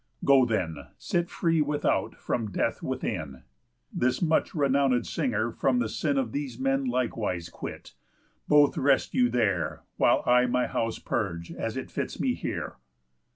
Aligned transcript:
_Go 0.25 0.45
then, 0.47 0.77
sit 0.97 1.29
free 1.29 1.61
without 1.61 2.15
from 2.15 2.49
death 2.49 2.81
within. 2.81 3.43
This 3.93 4.19
much 4.19 4.53
renownéd 4.53 5.05
singer 5.05 5.51
from 5.51 5.77
the 5.77 5.87
sin 5.87 6.17
Of 6.17 6.31
these 6.31 6.57
men 6.57 6.85
likewise 6.85 7.49
quit. 7.49 7.93
Both 8.47 8.79
rest 8.79 9.13
you 9.13 9.29
there, 9.29 9.83
While 9.97 10.23
I 10.25 10.47
my 10.47 10.65
house 10.65 10.97
purge 10.97 11.51
as 11.51 11.77
it 11.77 11.91
fits 11.91 12.19
me 12.19 12.33
here." 12.33 12.77